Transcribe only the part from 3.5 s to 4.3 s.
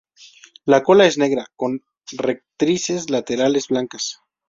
blancas.